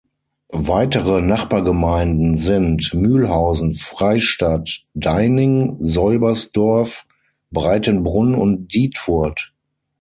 [0.55, 7.05] Weitere Nachbargemeinden sind: Mühlhausen, Freystadt, Deining, Seubersdorf,
[7.51, 9.53] Breitenbrunn und Dietfurt.